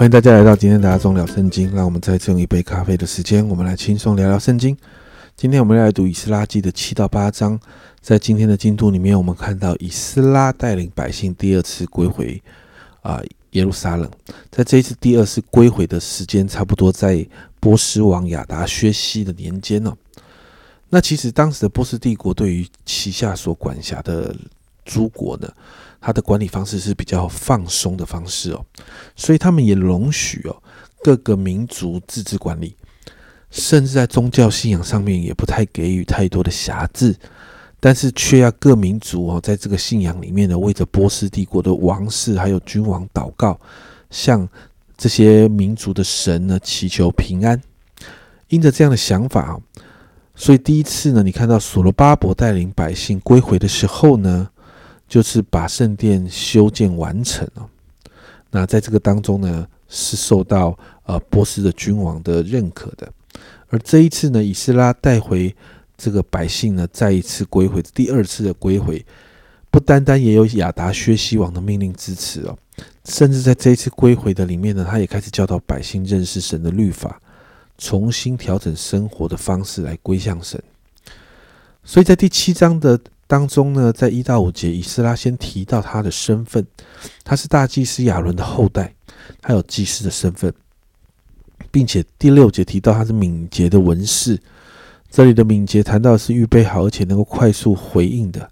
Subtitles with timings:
[0.00, 4.74] 欢迎大家来到今天大家中聊圣经，让我们再次用一杯咖啡的时间，我们来轻松聊聊圣经。
[5.36, 7.60] 今天我们要来读以斯拉记的七到八章，
[8.00, 12.42] 在今天的进度里面，我们看到以斯拉带领百姓第二次归回
[13.02, 13.20] 啊
[13.50, 14.10] 耶路撒冷。
[14.50, 17.22] 在这一次第二次归回的时间，差不多在
[17.60, 19.94] 波斯王亚达薛西的年间哦。
[20.88, 24.34] 那其实当时的波斯帝国对于旗下所管辖的
[24.82, 25.52] 诸国呢，
[26.00, 28.64] 它的管理方式是比较放松的方式哦，
[29.14, 30.62] 所以他们也容许哦
[31.02, 32.74] 各个民族自治管理，
[33.50, 37.14] 甚至在宗教信仰上面也不太给予太多的辖制，
[37.78, 43.58] 但是却要各民族哦在这个信仰里面呢，为着波斯帝国的王室还有君王祷告，
[44.10, 44.48] 向
[44.96, 47.60] 这些民族的神呢祈求平安。
[48.48, 49.60] 因着这样的想法。
[50.34, 54.48] 所以第一次呢，你看到所罗巴伯带领百姓归回的时候呢，
[55.10, 57.68] 就是把圣殿修建完成了。
[58.50, 63.12] 那在这个当中呢，是受到呃波斯的君王的认可的。
[63.68, 65.54] 而这一次呢，以斯拉带回
[65.98, 69.04] 这个百姓呢，再一次归回，第二次的归回，
[69.70, 72.56] 不单单也有亚达薛西王的命令支持哦，
[73.04, 77.20] 甚至在这一次归回的里面呢，他也开始教导百姓认识神的律法。
[77.82, 80.62] 重新调整生活的方式来归向神，
[81.82, 86.66] 所以在第七章的当中呢，在一到五节，以斯拉先提到他的身份，
[87.22, 88.92] 他是大祭司亚伦的后代，
[89.40, 90.52] 他有祭司的身份，
[91.70, 94.36] 并且第六节提到他是敏捷的文士，
[95.08, 98.50] 这里的敏捷谈到是预备好而且能够快速回应的。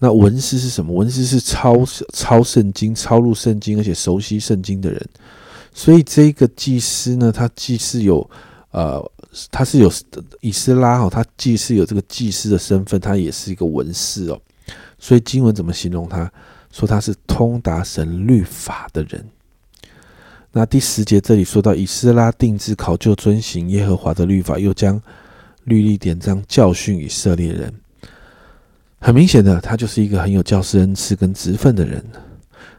[0.00, 0.92] 那文士是什么？
[0.92, 5.08] 文士是抄抄圣经、抄录圣经而且熟悉圣经的人。
[5.72, 8.28] 所以这个祭司呢，他既是有，
[8.72, 9.00] 呃，
[9.50, 9.92] 他是有
[10.40, 14.40] 以斯拉哈，他既是有这个祭司的身份，他也是一个文士哦。
[14.98, 16.30] 所以经文怎么形容他？
[16.70, 19.24] 说他是通达神律法的人。
[20.52, 25.00] 那第十节这里说到以斯拉定制考究遵行耶和华的律法，又将
[25.64, 27.72] 律例典章教训以色列人。
[28.98, 32.04] 很明显的，他就是一个很有教师恩赐跟职分的人。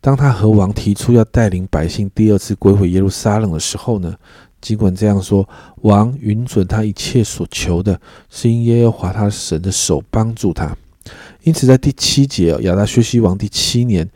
[0.00, 4.14] 当他和王提出要带领百姓第二次归回耶路撒冷的时候呢，
[4.60, 5.48] 尽管这样说，
[5.82, 10.76] 王允准他一切所求的，是因耶和华他神的手帮助他。
[11.42, 14.08] 因此，在第七节，亚达薛西王第七年，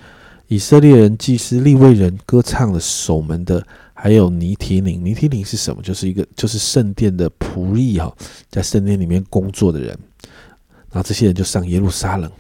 [0.49, 5.03] 以色列人祭司立位人歌唱的守门的，还有尼提宁。
[5.03, 5.83] 尼提宁是什么？
[5.83, 8.15] 就是一个就是圣殿的仆役哈，
[8.51, 9.99] 在圣殿里面工作的人。
[10.91, 12.31] 然后这些人就上耶路撒冷。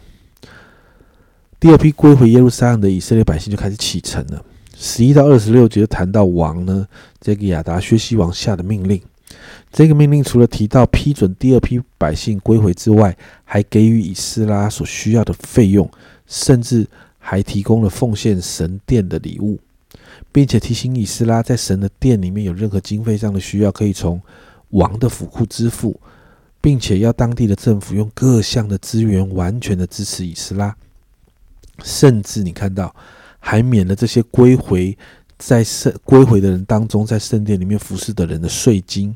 [1.58, 4.44] 第二批归回耶路撒冷的以色列百姓就开始启程了。
[4.86, 6.86] 十一到二十六节谈到王呢，
[7.18, 9.00] 这个亚达薛西王下的命令。
[9.72, 15.90] 这个命令除了提到批准第二批百姓归回之外，还给予以斯拉所需要的费用，
[16.26, 16.86] 甚至
[17.18, 19.58] 还提供了奉献神殿的礼物，
[20.30, 24.20] 并且提醒以斯拉，在神的殿里面有任何经费上的需要，可以从
[24.68, 25.98] 王的府库支付，
[26.60, 30.76] 并且要当地的政府用各项的资源完全的支持以斯拉。
[31.82, 32.94] 甚至你看到，
[33.46, 34.96] 还免了这些归回
[35.36, 39.14] 在圣归回的人当中，在圣殿里面服侍的人的税金，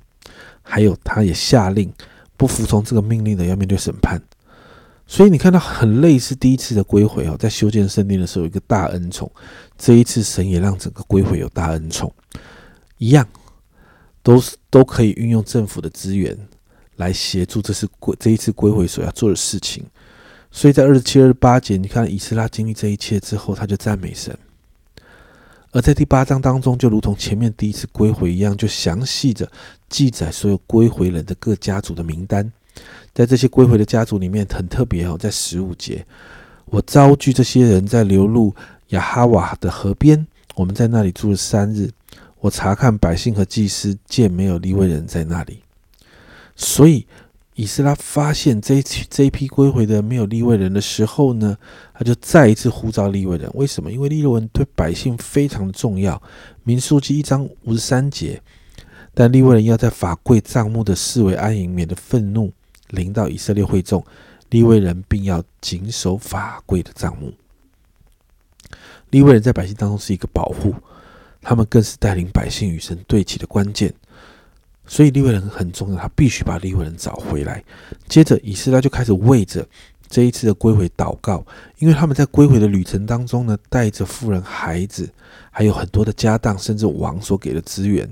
[0.61, 1.91] 还有他也下令
[2.37, 4.23] 不服从这个命令的要面对审判。
[5.07, 9.33] 所以你看到很类似第一次的归回哦，在修建圣殿的时候有一个大恩宠，
[9.79, 12.13] 这一次神也让整个归回有大恩宠，
[12.99, 13.27] 一样
[14.23, 16.37] 都是都可以运用政府的资源
[16.97, 19.87] 来协助，这是归这一次归回所要做的事情。
[20.51, 24.35] 所以在二十七、二十八节，你看以斯拉经历这一切之后，他就赞美神；
[25.73, 29.49] 而在第八章当中，就如同前面第一次归回一样，就详细的
[29.91, 32.51] 记载所有归回人的各家族的名单。
[33.15, 36.05] 在这些归回的家族里面，很特别哦，在十五节，
[36.65, 38.55] 我召聚这些人在流入
[38.89, 41.91] 亚哈瓦的河边，我们在那里住了三日。
[42.41, 45.63] 我查看百姓和祭司，见没有利未人在那里，
[46.57, 47.07] 所以。
[47.59, 51.59] 以斯拉发现这这批归回的没有立位人的时候呢，
[51.93, 53.51] 他就再一次呼召立位人。
[53.55, 53.91] 为什么？
[53.91, 56.23] 因为立位人对百姓非常重要。
[56.63, 58.41] 民数记一章五十三节，
[59.13, 62.53] 但立位人要在法柜帐幕的四围安营，免得愤怒
[62.91, 64.07] 临到以色列会众。
[64.51, 67.35] 立位人并要谨守法柜的帐幕。
[69.11, 70.73] 立位人在百姓当中是一个保护，
[71.43, 73.93] 他们更是带领百姓与神对齐的关键。
[74.89, 77.63] 所以利未人很重要，他必须把利未人找回来。
[78.09, 79.65] 接着，以色列就开始为着
[80.09, 81.45] 这一次的归回祷告，
[81.79, 85.09] 因为他们在归回的旅程当中呢，带着富人、孩子，
[85.51, 88.09] 还有很多的家当，甚至王所给的资源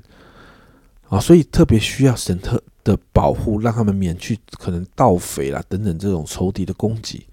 [1.09, 7.27] 啊，所以特别需要神特的保护，让他们免去可能盗匪啦等等这种仇敌的攻击。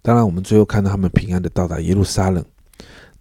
[0.00, 2.44] 当然，我们最后看到他们平安的到达耶路撒冷，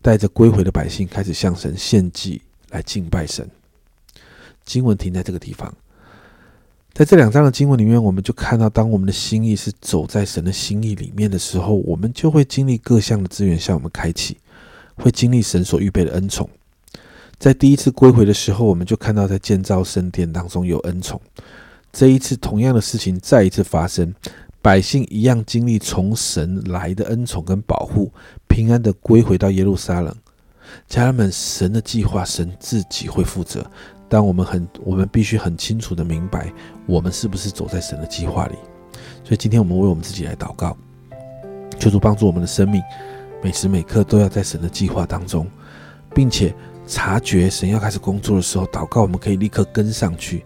[0.03, 2.39] 带着归回的百姓开始向神献祭
[2.69, 3.49] 来敬拜神。
[4.65, 5.73] 经文停在这个地方，
[6.93, 14.37] 在这两章的经文里面，我们就看到，当我们的心意是走在神的心意里面的时候，我们就会经历各项的资源向我们开启，
[14.95, 16.49] 会经历神所预备的恩宠。
[17.37, 21.21] 在第一次归回的时候，我们就看到在建造圣殿当中有恩宠。
[21.91, 24.13] 这一次同样的事情再一次发生，
[24.61, 28.11] 百姓一样经历从神来的恩宠跟保护，
[28.47, 30.15] 平安的归回到耶路撒冷。
[30.87, 33.65] 家人们，神的计划，神自己会负责。
[34.07, 36.51] 但我们很，我们必须很清楚的明白，
[36.85, 38.55] 我们是不是走在神的计划里。
[39.23, 40.77] 所以今天我们为我们自己来祷告，
[41.79, 42.81] 求主帮助我们的生命，
[43.41, 45.47] 每时每刻都要在神的计划当中，
[46.13, 46.53] 并且
[46.85, 50.45] 察觉神要开始工作的时候，祷告我们可以立刻跟上去，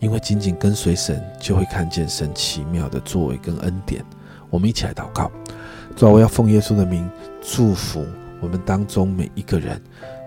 [0.00, 4.02] 因为紧紧跟随神，就会看见神奇妙的作为跟恩典。
[4.48, 5.30] 我们一起来祷告，
[5.94, 7.08] 主啊，我要奉耶稣的名
[7.42, 8.06] 祝福
[8.40, 9.80] 我们当中每一个人，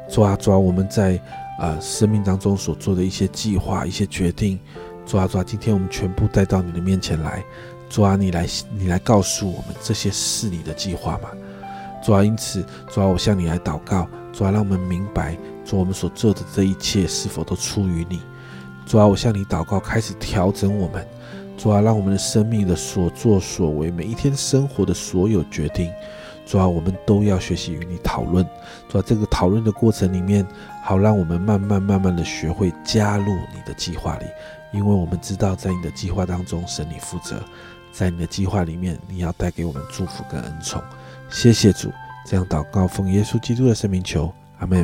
[0.10, 1.22] 抓抓，我们在。
[1.62, 4.58] 呃，生命当中所做的一些计划、一些决定，
[5.06, 7.44] 抓抓，今天我们全部带到你的面前来，
[7.90, 8.48] 抓，你来，
[8.78, 11.28] 你来告诉我们这些是你的计划吗？
[12.02, 18.22] 主啊，因此，主啊，我向你来祷告，主啊，让我们明白，主我们所做的这一切是否都出于你？
[18.86, 21.06] 主啊，我向你祷告，开始调整我们，
[21.58, 25.92] 主啊，让我们的生命的所作所为，每一天生活的所有决定。
[26.50, 28.44] 主要我们都要学习与你讨论，
[28.90, 30.44] 主要这个讨论的过程里面，
[30.84, 34.26] 好让我们慢慢慢慢的学会加入你的计划里，
[34.74, 37.40] 因为我们知道在你的计划当中，神你负责，
[37.92, 40.82] 在你的计划里面，你要带给我们祝福跟恩宠。
[41.30, 41.92] 谢谢主，
[42.26, 44.84] 这样祷告奉耶稣基督的圣名求，阿门。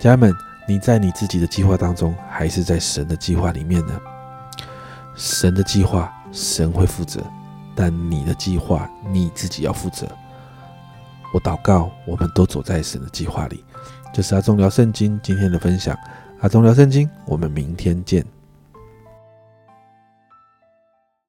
[0.00, 0.34] 家人们，
[0.66, 4.00] 你在你自己的计划当中，还是在神的计划里面呢？
[5.14, 7.22] 神的计划，神会负责，
[7.74, 10.08] 但你的计划，你自己要负责。
[11.32, 13.64] 我祷告，我们都走在神的计划里。
[14.12, 15.96] 这是阿忠聊圣经今天的分享。
[16.40, 18.24] 阿忠聊圣经，我们明天见。